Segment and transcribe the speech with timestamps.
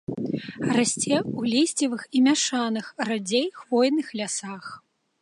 [0.75, 4.77] Расце ў лісцевых і мяшаных, радзей хвойных лясах.